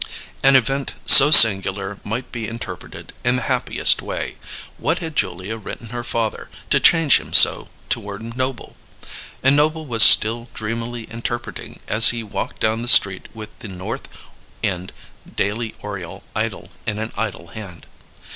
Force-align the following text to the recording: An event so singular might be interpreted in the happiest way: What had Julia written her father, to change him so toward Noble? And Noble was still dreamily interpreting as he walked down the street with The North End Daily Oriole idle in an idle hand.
An 0.41 0.55
event 0.55 0.95
so 1.05 1.29
singular 1.29 1.99
might 2.03 2.31
be 2.31 2.47
interpreted 2.47 3.13
in 3.23 3.35
the 3.35 3.43
happiest 3.43 4.01
way: 4.01 4.35
What 4.79 4.97
had 4.97 5.15
Julia 5.15 5.57
written 5.57 5.89
her 5.89 6.03
father, 6.03 6.49
to 6.71 6.79
change 6.79 7.19
him 7.19 7.33
so 7.33 7.69
toward 7.87 8.35
Noble? 8.35 8.75
And 9.43 9.55
Noble 9.55 9.85
was 9.85 10.01
still 10.01 10.49
dreamily 10.55 11.03
interpreting 11.11 11.81
as 11.87 12.07
he 12.09 12.23
walked 12.23 12.61
down 12.61 12.81
the 12.81 12.87
street 12.87 13.27
with 13.35 13.49
The 13.59 13.67
North 13.67 14.07
End 14.63 14.91
Daily 15.35 15.75
Oriole 15.81 16.23
idle 16.35 16.71
in 16.87 16.97
an 16.97 17.11
idle 17.15 17.49
hand. 17.49 17.85